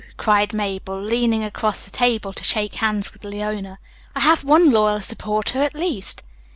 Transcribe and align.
cried 0.17 0.51
Mabel, 0.51 0.99
leaning 0.99 1.43
across 1.43 1.83
the 1.85 1.91
table 1.91 2.33
to 2.33 2.43
shake 2.43 2.73
hands 2.73 3.13
with 3.13 3.23
Leona. 3.23 3.77
"I 4.15 4.21
have 4.21 4.43
one 4.43 4.71
loyal 4.71 4.99
supporter 5.01 5.61
at 5.61 5.75
least." 5.75 6.23